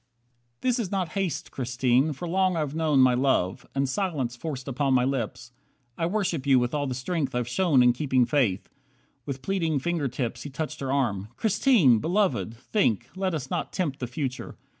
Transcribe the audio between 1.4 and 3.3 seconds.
Christine, for long I've known My